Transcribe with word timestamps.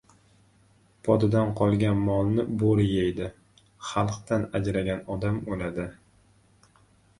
•Podadan 1.07 1.51
qolgan 1.59 1.99
molni 2.07 2.45
bo‘ri 2.63 2.87
yeydi, 2.93 3.29
xalqdan 3.91 4.49
ajragan 4.61 5.07
odam 5.19 5.41
o‘ladi. 5.55 5.89